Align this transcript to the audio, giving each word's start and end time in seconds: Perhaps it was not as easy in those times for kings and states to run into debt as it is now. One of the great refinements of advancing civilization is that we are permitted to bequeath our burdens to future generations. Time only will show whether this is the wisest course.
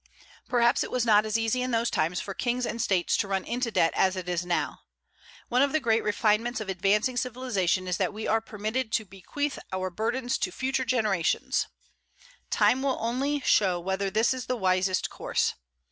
Perhaps 0.49 0.83
it 0.83 0.89
was 0.89 1.05
not 1.05 1.27
as 1.27 1.37
easy 1.37 1.61
in 1.61 1.69
those 1.69 1.91
times 1.91 2.19
for 2.19 2.33
kings 2.33 2.65
and 2.65 2.81
states 2.81 3.15
to 3.17 3.27
run 3.27 3.43
into 3.43 3.69
debt 3.69 3.93
as 3.95 4.15
it 4.15 4.27
is 4.27 4.43
now. 4.43 4.79
One 5.47 5.61
of 5.61 5.73
the 5.73 5.79
great 5.79 6.03
refinements 6.03 6.59
of 6.59 6.69
advancing 6.69 7.17
civilization 7.17 7.87
is 7.87 7.97
that 7.97 8.11
we 8.11 8.27
are 8.27 8.41
permitted 8.41 8.91
to 8.93 9.05
bequeath 9.05 9.59
our 9.71 9.91
burdens 9.91 10.39
to 10.39 10.51
future 10.51 10.85
generations. 10.85 11.67
Time 12.49 12.83
only 12.83 13.33
will 13.33 13.39
show 13.41 13.79
whether 13.79 14.09
this 14.09 14.33
is 14.33 14.47
the 14.47 14.55
wisest 14.57 15.11
course. 15.11 15.53